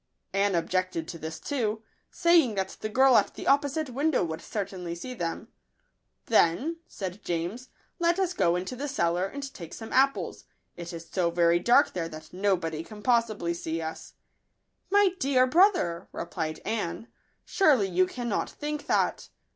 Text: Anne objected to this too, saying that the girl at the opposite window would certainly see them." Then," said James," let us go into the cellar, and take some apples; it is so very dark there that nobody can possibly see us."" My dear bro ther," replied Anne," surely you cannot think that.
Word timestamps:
Anne 0.33 0.55
objected 0.55 1.07
to 1.07 1.19
this 1.19 1.39
too, 1.39 1.83
saying 2.09 2.55
that 2.55 2.69
the 2.81 2.89
girl 2.89 3.15
at 3.17 3.35
the 3.35 3.45
opposite 3.45 3.91
window 3.91 4.23
would 4.23 4.41
certainly 4.41 4.95
see 4.95 5.13
them." 5.13 5.49
Then," 6.25 6.77
said 6.87 7.23
James," 7.23 7.69
let 7.99 8.17
us 8.17 8.33
go 8.33 8.55
into 8.55 8.75
the 8.75 8.87
cellar, 8.87 9.27
and 9.27 9.53
take 9.53 9.75
some 9.75 9.93
apples; 9.93 10.45
it 10.75 10.91
is 10.91 11.07
so 11.07 11.29
very 11.29 11.59
dark 11.59 11.93
there 11.93 12.09
that 12.09 12.33
nobody 12.33 12.83
can 12.83 13.03
possibly 13.03 13.53
see 13.53 13.79
us."" 13.79 14.13
My 14.89 15.09
dear 15.19 15.45
bro 15.45 15.69
ther," 15.71 16.07
replied 16.11 16.61
Anne," 16.65 17.07
surely 17.45 17.87
you 17.87 18.07
cannot 18.07 18.49
think 18.49 18.87
that. 18.87 19.29